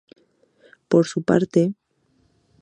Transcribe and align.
Por 0.87 1.05
su 1.05 1.21
parte, 1.21 1.61
St. 1.61 1.75